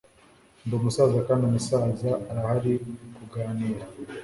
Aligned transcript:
ndi 0.65 0.73
umusaza, 0.79 1.17
kandi 1.27 1.43
umusaza 1.45 2.09
arahari 2.29 2.73
kuganira 3.15 3.85